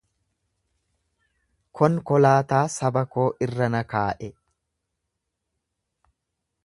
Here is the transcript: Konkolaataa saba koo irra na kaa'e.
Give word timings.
Konkolaataa 1.81 2.63
saba 2.77 3.03
koo 3.17 3.27
irra 3.47 3.69
na 3.75 3.83
kaa'e. 3.93 4.31